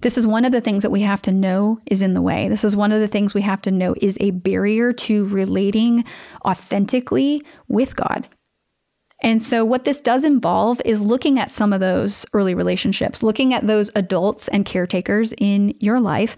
this 0.00 0.16
is 0.16 0.26
one 0.26 0.44
of 0.44 0.52
the 0.52 0.60
things 0.60 0.82
that 0.82 0.90
we 0.90 1.02
have 1.02 1.22
to 1.22 1.32
know 1.32 1.80
is 1.86 2.02
in 2.02 2.14
the 2.14 2.22
way. 2.22 2.48
This 2.48 2.64
is 2.64 2.76
one 2.76 2.92
of 2.92 3.00
the 3.00 3.08
things 3.08 3.34
we 3.34 3.42
have 3.42 3.62
to 3.62 3.70
know 3.70 3.94
is 4.00 4.16
a 4.20 4.30
barrier 4.30 4.92
to 4.92 5.24
relating 5.26 6.04
authentically 6.44 7.42
with 7.68 7.96
God. 7.96 8.28
And 9.20 9.42
so, 9.42 9.64
what 9.64 9.84
this 9.84 10.00
does 10.00 10.24
involve 10.24 10.80
is 10.84 11.00
looking 11.00 11.40
at 11.40 11.50
some 11.50 11.72
of 11.72 11.80
those 11.80 12.24
early 12.32 12.54
relationships, 12.54 13.22
looking 13.22 13.52
at 13.52 13.66
those 13.66 13.90
adults 13.96 14.46
and 14.48 14.64
caretakers 14.64 15.32
in 15.38 15.74
your 15.80 15.98
life, 15.98 16.36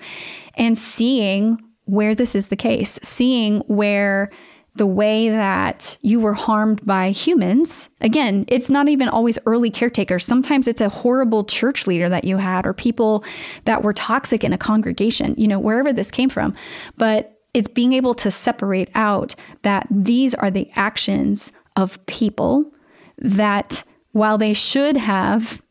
and 0.55 0.79
seeing 0.79 1.61
where 1.85 2.15
this 2.15 2.35
is 2.35 2.47
the 2.47 2.57
case, 2.57 2.99
seeing 3.03 3.61
where 3.67 4.31
the 4.77 4.87
way 4.87 5.29
that 5.29 5.99
you 6.03 6.21
were 6.21 6.33
harmed 6.33 6.85
by 6.87 7.11
humans. 7.11 7.89
Again, 8.01 8.45
it's 8.49 8.71
not 8.71 8.89
even 8.89 9.09
always 9.09 9.39
early 9.47 9.71
caretakers. 9.71 10.25
Sometimes 10.25 10.69
it's 10.69 10.81
a 10.81 10.89
horrible 10.89 11.45
church 11.45 11.87
leader 11.87 12.09
that 12.09 12.25
you 12.25 12.37
had 12.37 12.67
or 12.67 12.73
people 12.73 13.25
that 13.65 13.83
were 13.83 13.93
toxic 13.93 14.45
in 14.45 14.53
a 14.53 14.59
congregation, 14.59 15.35
you 15.37 15.49
know, 15.49 15.59
wherever 15.59 15.93
this 15.93 16.11
came 16.11 16.29
from. 16.29 16.55
But 16.97 17.37
it's 17.53 17.69
being 17.69 17.93
able 17.93 18.15
to 18.15 18.31
separate 18.31 18.91
out 18.95 19.35
that 19.63 19.87
these 19.91 20.35
are 20.35 20.51
the 20.51 20.71
actions 20.77 21.53
of 21.77 22.05
people 22.07 22.73
that 23.19 23.83
while 24.13 24.39
they 24.39 24.53
should 24.53 24.97
have 24.97 25.63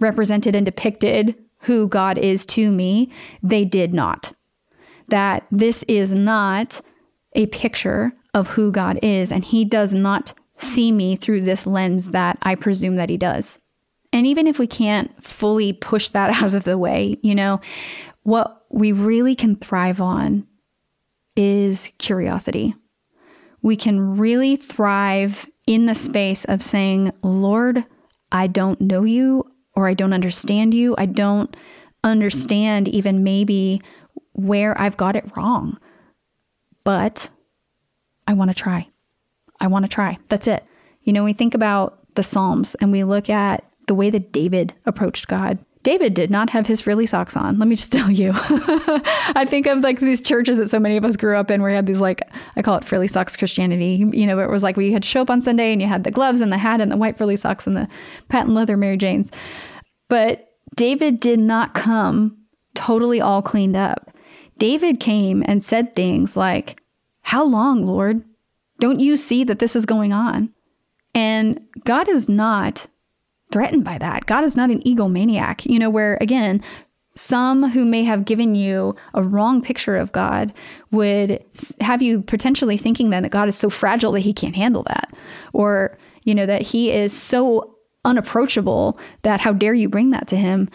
represented 0.00 0.54
and 0.54 0.66
depicted 0.66 1.34
who 1.62 1.88
God 1.88 2.18
is 2.18 2.46
to 2.46 2.70
me, 2.70 3.10
they 3.42 3.64
did 3.64 3.92
not. 3.92 4.32
That 5.08 5.46
this 5.50 5.84
is 5.84 6.12
not 6.12 6.80
a 7.34 7.46
picture 7.46 8.12
of 8.34 8.48
who 8.48 8.70
God 8.70 8.98
is, 9.02 9.32
and 9.32 9.44
He 9.44 9.64
does 9.64 9.92
not 9.92 10.32
see 10.56 10.92
me 10.92 11.16
through 11.16 11.42
this 11.42 11.66
lens 11.66 12.10
that 12.10 12.38
I 12.42 12.54
presume 12.54 12.96
that 12.96 13.10
He 13.10 13.16
does. 13.16 13.58
And 14.12 14.26
even 14.26 14.46
if 14.46 14.58
we 14.58 14.66
can't 14.66 15.22
fully 15.22 15.72
push 15.72 16.08
that 16.10 16.30
out 16.42 16.54
of 16.54 16.64
the 16.64 16.78
way, 16.78 17.18
you 17.22 17.34
know, 17.34 17.60
what 18.22 18.66
we 18.70 18.92
really 18.92 19.34
can 19.34 19.56
thrive 19.56 20.00
on 20.00 20.46
is 21.36 21.90
curiosity. 21.98 22.74
We 23.62 23.76
can 23.76 24.18
really 24.18 24.56
thrive 24.56 25.46
in 25.66 25.86
the 25.86 25.94
space 25.94 26.44
of 26.44 26.62
saying, 26.62 27.12
Lord, 27.22 27.84
I 28.30 28.46
don't 28.46 28.80
know 28.80 29.04
you, 29.04 29.50
or 29.74 29.88
I 29.88 29.94
don't 29.94 30.12
understand 30.12 30.74
you. 30.74 30.94
I 30.98 31.06
don't 31.06 31.56
understand 32.04 32.88
even 32.88 33.24
maybe 33.24 33.80
where 34.32 34.78
I've 34.80 34.96
got 34.96 35.16
it 35.16 35.36
wrong. 35.36 35.78
But 36.84 37.30
I 38.28 38.34
want 38.34 38.50
to 38.50 38.54
try. 38.54 38.86
I 39.58 39.66
want 39.66 39.86
to 39.86 39.88
try. 39.88 40.18
That's 40.28 40.46
it. 40.46 40.64
You 41.02 41.12
know, 41.12 41.24
we 41.24 41.32
think 41.32 41.54
about 41.54 41.98
the 42.14 42.22
Psalms 42.22 42.76
and 42.76 42.92
we 42.92 43.02
look 43.02 43.30
at 43.30 43.64
the 43.86 43.94
way 43.94 44.10
that 44.10 44.32
David 44.32 44.74
approached 44.84 45.28
God. 45.28 45.58
David 45.82 46.12
did 46.12 46.30
not 46.30 46.50
have 46.50 46.66
his 46.66 46.82
frilly 46.82 47.06
socks 47.06 47.36
on. 47.36 47.58
Let 47.58 47.66
me 47.68 47.74
just 47.74 47.90
tell 47.98 48.10
you. 48.10 48.32
I 48.34 49.46
think 49.48 49.66
of 49.66 49.78
like 49.78 50.00
these 50.00 50.20
churches 50.20 50.58
that 50.58 50.68
so 50.68 50.78
many 50.78 50.98
of 50.98 51.04
us 51.06 51.16
grew 51.16 51.38
up 51.38 51.50
in 51.50 51.62
where 51.62 51.70
we 51.70 51.76
had 51.76 51.86
these 51.86 52.00
like 52.00 52.20
I 52.56 52.62
call 52.62 52.76
it 52.76 52.84
frilly 52.84 53.08
socks 53.08 53.34
Christianity. 53.34 54.06
You 54.12 54.26
know, 54.26 54.38
it 54.40 54.50
was 54.50 54.62
like 54.62 54.76
we 54.76 54.92
had 54.92 55.02
to 55.02 55.08
show 55.08 55.22
up 55.22 55.30
on 55.30 55.40
Sunday 55.40 55.72
and 55.72 55.80
you 55.80 55.88
had 55.88 56.04
the 56.04 56.10
gloves 56.10 56.42
and 56.42 56.52
the 56.52 56.58
hat 56.58 56.82
and 56.82 56.92
the 56.92 56.96
white 56.98 57.16
frilly 57.16 57.36
socks 57.36 57.66
and 57.66 57.76
the 57.76 57.88
patent 58.28 58.54
leather 58.54 58.76
Mary 58.76 58.98
Janes. 58.98 59.30
But 60.10 60.50
David 60.76 61.18
did 61.18 61.38
not 61.38 61.72
come 61.72 62.36
totally 62.74 63.22
all 63.22 63.40
cleaned 63.40 63.76
up. 63.76 64.10
David 64.58 65.00
came 65.00 65.42
and 65.46 65.64
said 65.64 65.94
things 65.94 66.36
like, 66.36 66.82
how 67.28 67.44
long, 67.44 67.84
Lord? 67.84 68.24
Don't 68.80 69.00
you 69.00 69.18
see 69.18 69.44
that 69.44 69.58
this 69.58 69.76
is 69.76 69.84
going 69.84 70.14
on? 70.14 70.48
And 71.14 71.60
God 71.84 72.08
is 72.08 72.26
not 72.26 72.86
threatened 73.52 73.84
by 73.84 73.98
that. 73.98 74.24
God 74.24 74.44
is 74.44 74.56
not 74.56 74.70
an 74.70 74.80
egomaniac, 74.80 75.66
you 75.70 75.78
know, 75.78 75.90
where 75.90 76.16
again, 76.22 76.62
Some 77.18 77.70
who 77.70 77.84
may 77.84 78.04
have 78.04 78.24
given 78.24 78.54
you 78.54 78.94
a 79.12 79.24
wrong 79.24 79.60
picture 79.60 79.96
of 79.96 80.12
God 80.12 80.52
would 80.92 81.44
have 81.80 82.00
you 82.00 82.22
potentially 82.22 82.76
thinking 82.76 83.10
then 83.10 83.24
that 83.24 83.32
God 83.32 83.48
is 83.48 83.56
so 83.56 83.68
fragile 83.68 84.12
that 84.12 84.20
he 84.20 84.32
can't 84.32 84.54
handle 84.54 84.84
that. 84.84 85.12
Or, 85.52 85.98
you 86.22 86.32
know, 86.32 86.46
that 86.46 86.62
he 86.62 86.92
is 86.92 87.12
so 87.12 87.74
unapproachable 88.04 89.00
that 89.22 89.40
how 89.40 89.52
dare 89.52 89.74
you 89.74 89.88
bring 89.88 90.10
that 90.10 90.28
to 90.28 90.36
him. 90.36 90.68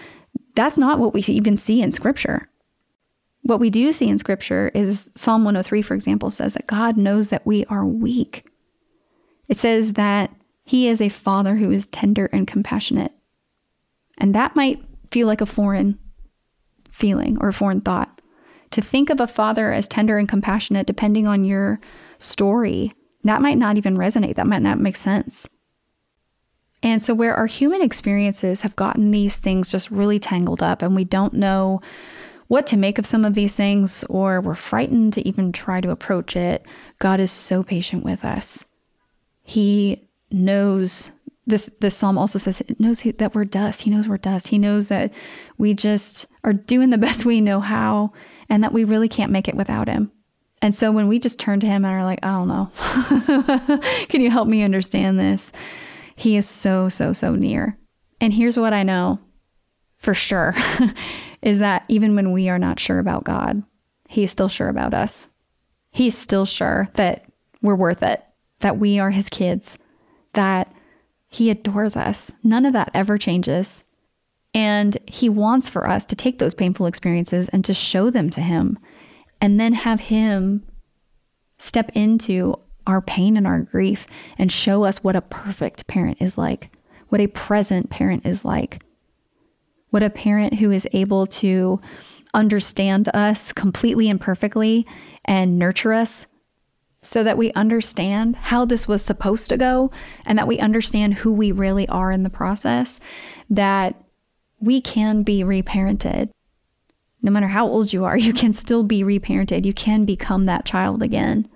That's 0.56 0.78
not 0.78 1.00
what 1.00 1.14
we 1.14 1.22
even 1.22 1.56
see 1.56 1.82
in 1.82 1.94
scripture. 1.94 2.50
What 3.44 3.60
we 3.60 3.70
do 3.70 3.92
see 3.92 4.08
in 4.08 4.18
scripture 4.18 4.72
is 4.74 5.12
Psalm 5.16 5.44
103, 5.44 5.82
for 5.82 5.94
example, 5.94 6.32
says 6.32 6.54
that 6.54 6.68
God 6.68 6.98
knows 6.98 7.28
that 7.28 7.46
we 7.46 7.66
are 7.66 7.86
weak. 7.86 8.46
It 9.50 9.58
says 9.58 9.94
that 9.94 10.34
he 10.64 10.88
is 10.88 11.02
a 11.02 11.10
father 11.10 11.56
who 11.56 11.70
is 11.70 11.88
tender 11.88 12.30
and 12.32 12.48
compassionate. 12.48 13.12
And 14.18 14.34
that 14.34 14.56
might 14.56 14.82
feel 15.12 15.28
like 15.28 15.42
a 15.42 15.46
foreign 15.46 16.00
feeling 16.90 17.38
or 17.42 17.50
a 17.50 17.54
foreign 17.54 17.82
thought. 17.82 18.22
To 18.72 18.82
think 18.82 19.10
of 19.10 19.20
a 19.20 19.28
father 19.28 19.72
as 19.72 19.88
tender 19.88 20.18
and 20.18 20.28
compassionate, 20.28 20.88
depending 20.88 21.28
on 21.28 21.44
your 21.44 21.80
story, 22.18 22.94
that 23.24 23.42
might 23.42 23.58
not 23.58 23.78
even 23.78 23.98
resonate. 23.98 24.36
That 24.36 24.48
might 24.48 24.62
not 24.62 24.80
make 24.80 24.96
sense. 24.96 25.48
And 26.82 27.02
so, 27.02 27.14
where 27.14 27.36
our 27.36 27.46
human 27.46 27.82
experiences 27.82 28.62
have 28.62 28.76
gotten 28.76 29.12
these 29.12 29.38
things 29.38 29.72
just 29.72 29.92
really 29.92 30.20
tangled 30.20 30.62
up, 30.62 30.82
and 30.82 30.96
we 30.96 31.06
don't 31.06 31.34
know 31.34 31.82
what 32.54 32.68
to 32.68 32.78
make 32.78 33.00
of 33.00 33.06
some 33.08 33.26
of 33.26 33.34
these 33.34 33.56
things, 33.56 34.04
or 34.10 34.40
we're 34.40 34.54
frightened 34.54 35.12
to 35.12 35.28
even 35.28 35.52
try 35.52 35.82
to 35.82 35.90
approach 35.90 36.36
it, 36.36 36.64
God 37.00 37.20
is 37.20 37.32
so 37.32 37.64
patient 37.64 38.04
with 38.06 38.24
us. 38.24 38.64
He 39.42 40.08
knows 40.30 41.10
this 41.48 41.68
this 41.82 41.98
psalm 41.98 42.16
also 42.16 42.38
says 42.38 42.62
it 42.62 42.80
knows 42.80 43.02
that 43.02 43.34
we're 43.34 43.44
dust. 43.44 43.82
He 43.82 43.90
knows 43.90 44.08
we're 44.08 44.20
dust. 44.20 44.50
He 44.50 44.60
knows 44.60 44.88
that 44.90 45.12
we 45.58 45.74
just 45.74 46.28
are 46.44 46.54
doing 46.54 46.92
the 46.92 46.98
best 47.08 47.26
we 47.26 47.42
know 47.42 47.60
how 47.60 48.14
and 48.50 48.64
that 48.64 48.72
we 48.72 48.84
really 48.84 49.10
can't 49.10 49.32
make 49.32 49.48
it 49.48 49.56
without 49.56 49.88
him. 49.88 50.12
And 50.62 50.76
so 50.76 50.92
when 50.92 51.08
we 51.08 51.18
just 51.18 51.40
turn 51.40 51.60
to 51.62 51.66
him 51.66 51.84
and 51.84 51.96
are 51.96 52.06
like, 52.06 52.20
I 52.22 52.34
don't 52.34 52.48
know, 52.48 52.70
can 54.10 54.22
you 54.22 54.30
help 54.30 54.48
me 54.48 54.62
understand 54.62 55.18
this? 55.18 55.52
He 56.16 56.38
is 56.38 56.48
so, 56.48 56.88
so, 56.88 57.14
so 57.14 57.34
near. 57.34 57.80
And 58.22 58.32
here's 58.32 58.60
what 58.60 58.74
I 58.74 58.84
know 58.84 59.18
for 60.04 60.14
sure 60.14 60.54
is 61.42 61.60
that 61.60 61.86
even 61.88 62.14
when 62.14 62.34
we 62.34 62.50
are 62.50 62.60
not 62.60 62.80
sure 62.80 63.00
about 63.00 63.24
God, 63.24 63.64
He's 64.10 64.32
still 64.32 64.50
sure 64.50 64.68
about 64.68 64.94
us. 64.94 65.30
He's 65.92 66.16
still 66.16 66.46
sure 66.46 66.90
that 66.96 67.26
we're 67.62 67.76
worth 67.76 68.04
it, 68.04 68.24
that 68.60 68.78
we 68.78 69.00
are 69.00 69.12
His 69.12 69.30
kids, 69.30 69.80
that 70.34 70.72
He 71.30 71.50
adores 71.50 71.96
us. 71.96 72.32
None 72.44 72.66
of 72.66 72.74
that 72.74 72.92
ever 72.94 73.18
changes. 73.18 73.84
And 74.54 74.98
He 75.08 75.30
wants 75.30 75.70
for 75.70 75.88
us 75.88 76.06
to 76.06 76.16
take 76.16 76.38
those 76.38 76.54
painful 76.54 76.86
experiences 76.86 77.48
and 77.50 77.64
to 77.66 77.74
show 77.74 78.10
them 78.10 78.30
to 78.32 78.42
Him 78.42 78.78
and 79.40 79.58
then 79.60 79.74
have 79.74 80.02
Him 80.02 80.64
step 81.58 81.90
into 81.96 82.60
our 82.86 83.02
pain 83.02 83.38
and 83.38 83.48
our 83.48 83.62
grief 83.62 84.06
and 84.38 84.52
show 84.52 84.84
us 84.84 85.02
what 85.02 85.16
a 85.16 85.22
perfect 85.22 85.88
parent 85.88 86.18
is 86.20 86.38
like, 86.38 86.76
what 87.08 87.22
a 87.22 87.28
present 87.28 87.90
parent 87.90 88.26
is 88.26 88.44
like, 88.44 88.84
what 89.94 90.02
a 90.02 90.10
parent 90.10 90.56
who 90.56 90.72
is 90.72 90.88
able 90.92 91.28
to 91.28 91.80
understand 92.34 93.08
us 93.14 93.52
completely 93.52 94.10
and 94.10 94.20
perfectly 94.20 94.88
and 95.24 95.60
nurture 95.60 95.94
us 95.94 96.26
so 97.04 97.24
that 97.24 97.38
we 97.38 97.54
understand 97.54 98.36
how 98.36 98.66
this 98.66 98.88
was 98.88 99.04
supposed 99.04 99.50
to 99.50 99.58
go 99.58 99.92
and 100.26 100.40
that 100.40 100.48
we 100.48 100.58
understand 100.58 101.14
who 101.14 101.32
we 101.32 101.52
really 101.52 101.88
are 101.90 102.12
in 102.12 102.24
the 102.24 102.30
process, 102.32 103.00
that 103.52 103.94
we 104.60 104.82
can 104.82 105.22
be 105.22 105.44
reparented. 105.44 106.32
No 107.22 107.30
matter 107.30 107.50
how 107.50 107.68
old 107.68 107.94
you 107.94 108.04
are, 108.04 108.18
you 108.28 108.34
can 108.34 108.52
still 108.52 108.84
be 108.84 109.04
reparented. 109.04 109.64
You 109.64 109.76
can 109.76 110.06
become 110.06 110.48
that 110.48 110.66
child 110.66 111.04
again. 111.04 111.48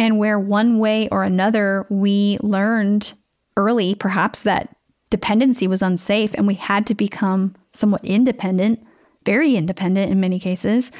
And 0.00 0.18
where 0.18 0.40
one 0.40 0.80
way 0.80 1.08
or 1.10 1.22
another 1.22 1.86
we 1.90 2.38
learned 2.42 3.12
early, 3.56 3.94
perhaps, 3.94 4.42
that 4.42 4.74
dependency 5.10 5.68
was 5.68 5.80
unsafe 5.80 6.34
and 6.34 6.44
we 6.44 6.54
had 6.54 6.84
to 6.88 6.94
become 6.96 7.54
somewhat 7.72 8.04
independent, 8.04 8.84
very 9.24 9.54
independent 9.54 10.10
in 10.10 10.20
many 10.20 10.38
cases, 10.38 10.90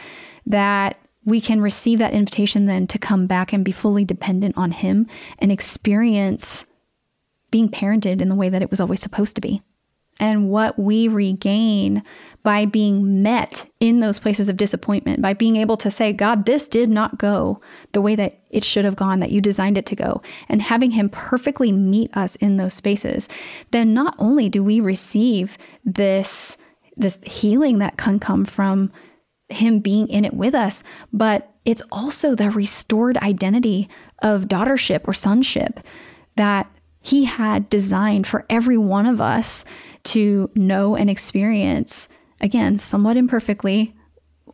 that 0.47 0.99
we 1.25 1.41
can 1.41 1.61
receive 1.61 1.99
that 1.99 2.15
invitation 2.15 2.67
then 2.67 2.87
to 2.87 2.99
come 2.99 3.27
back 3.27 3.53
and 3.53 3.65
be 3.65 3.73
fully 3.73 4.05
dependent 4.05 4.57
on 4.57 4.71
Him 4.71 5.07
and 5.39 5.53
experience 5.53 6.65
being 7.51 7.69
parented 7.69 8.21
in 8.21 8.29
the 8.29 8.35
way 8.35 8.49
that 8.49 8.63
it 8.63 8.71
was 8.71 8.81
always 8.81 9.01
supposed 9.01 9.35
to 9.35 9.41
be. 9.41 9.63
And 10.21 10.51
what 10.51 10.79
we 10.79 11.07
regain 11.07 12.03
by 12.43 12.65
being 12.65 13.23
met 13.23 13.69
in 13.79 14.01
those 14.01 14.19
places 14.19 14.49
of 14.49 14.57
disappointment, 14.57 15.23
by 15.23 15.33
being 15.33 15.57
able 15.57 15.77
to 15.77 15.91
say, 15.91 16.13
God, 16.13 16.45
this 16.45 16.67
did 16.67 16.91
not 16.91 17.19
go 17.19 17.61
the 17.93 18.01
way 18.01 18.17
that 18.17 18.41
it 18.51 18.65
should 18.65 18.85
have 18.85 18.97
gone, 18.97 19.21
that 19.21 19.31
you 19.31 19.41
designed 19.41 19.79
it 19.79 19.87
to 19.87 19.97
go, 19.97 20.23
and 20.49 20.63
having 20.63 20.93
Him 20.93 21.09
perfectly 21.09 21.71
meet 21.73 22.17
us 22.17 22.37
in 22.37 22.57
those 22.57 22.75
spaces, 22.75 23.29
then 23.71 23.95
not 23.95 24.15
only 24.19 24.49
do 24.49 24.65
we 24.65 24.81
receive 24.81 25.57
this, 25.85 26.57
this 26.97 27.19
healing 27.23 27.79
that 27.79 27.97
can 27.97 28.19
come 28.19 28.45
from 28.45 28.91
him 29.49 29.81
being 29.81 30.09
in 30.09 30.25
it 30.25 30.35
with 30.35 30.55
us, 30.55 30.83
but 31.13 31.53
it's 31.65 31.83
also 31.91 32.35
the 32.35 32.51
restored 32.51 33.17
identity 33.19 33.89
of 34.23 34.45
daughtership 34.45 35.07
or 35.07 35.15
sonship 35.15 35.81
that 36.37 36.71
he 37.09 37.25
had 37.25 37.71
designed 37.71 38.27
for 38.27 38.45
every 38.51 38.77
one 38.77 39.07
of 39.07 39.19
us 39.19 39.65
to 40.05 40.51
know 40.55 40.95
and 40.95 41.09
experience, 41.09 42.07
again, 42.43 42.77
somewhat 42.77 43.17
imperfectly 43.17 43.95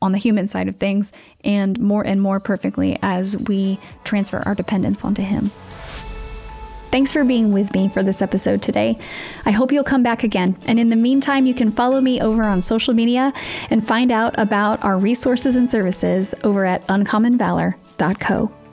on 0.00 0.12
the 0.12 0.18
human 0.18 0.46
side 0.46 0.68
of 0.68 0.76
things, 0.76 1.10
and 1.42 1.80
more 1.80 2.06
and 2.06 2.22
more 2.22 2.38
perfectly 2.38 2.96
as 3.02 3.36
we 3.48 3.78
transfer 4.04 4.40
our 4.46 4.54
dependence 4.54 5.04
onto 5.04 5.22
him. 5.22 5.46
Thanks 6.92 7.10
for 7.10 7.24
being 7.24 7.52
with 7.52 7.74
me 7.74 7.88
for 7.88 8.04
this 8.04 8.22
episode 8.22 8.62
today. 8.62 8.96
I 9.44 9.50
hope 9.50 9.72
you'll 9.72 9.82
come 9.82 10.04
back 10.04 10.22
again. 10.22 10.56
And 10.66 10.78
in 10.78 10.90
the 10.90 10.96
meantime, 10.96 11.46
you 11.46 11.54
can 11.54 11.72
follow 11.72 12.00
me 12.00 12.20
over 12.20 12.44
on 12.44 12.62
social 12.62 12.94
media 12.94 13.32
and 13.70 13.84
find 13.84 14.12
out 14.12 14.38
about 14.38 14.84
our 14.84 14.96
resources 14.96 15.56
and 15.56 15.68
services 15.68 16.36
over 16.44 16.64
at 16.64 16.86
uncommonvalor.co. 16.86 18.63